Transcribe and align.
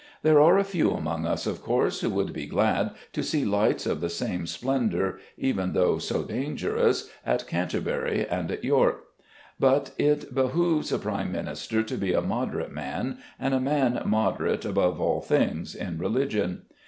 There 0.23 0.41
are 0.41 0.57
a 0.57 0.63
few 0.63 0.89
among 0.93 1.27
us 1.27 1.45
of 1.45 1.61
course 1.61 2.01
who 2.01 2.09
would 2.09 2.33
be 2.33 2.47
glad 2.47 2.95
to 3.13 3.21
see 3.21 3.45
lights 3.45 3.85
of 3.85 4.01
the 4.01 4.09
same 4.09 4.47
splendour, 4.47 5.19
even 5.37 5.73
though 5.73 5.99
so 5.99 6.23
dangerous, 6.23 7.11
at 7.23 7.45
Canterbury 7.45 8.25
and 8.27 8.49
at 8.51 8.63
York; 8.63 9.03
but 9.59 9.91
it 9.99 10.33
behoves 10.33 10.91
a 10.91 10.97
Prime 10.97 11.31
Minister 11.31 11.83
to 11.83 11.97
be 11.97 12.13
a 12.13 12.21
moderate 12.23 12.71
man, 12.71 13.19
and 13.39 13.53
a 13.53 13.59
man 13.59 14.01
moderate, 14.05 14.65
above 14.65 14.99
all 14.99 15.21
things, 15.21 15.75
in 15.75 15.99
religion. 15.99 16.63